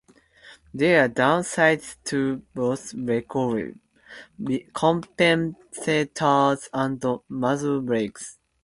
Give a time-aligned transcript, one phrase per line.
[0.73, 3.73] There are downsides to both recoil
[4.47, 8.39] compensators and muzzle brakes.